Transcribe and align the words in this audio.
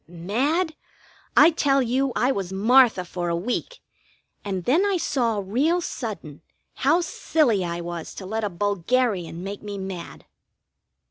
Mad? 0.07 0.75
I 1.37 1.51
tell 1.51 1.79
you, 1.83 2.11
I 2.15 2.31
was 2.31 2.51
Martha 2.51 3.05
for 3.05 3.29
a 3.29 3.35
week, 3.35 3.81
and 4.43 4.63
then 4.65 4.83
I 4.83 4.97
saw, 4.97 5.43
real 5.45 5.79
sudden, 5.79 6.41
how 6.73 7.01
silly 7.01 7.63
I 7.63 7.81
was 7.81 8.15
to 8.15 8.25
let 8.25 8.43
a 8.43 8.49
bulgarian 8.49 9.43
make 9.43 9.61
me 9.61 9.77
mad. 9.77 10.25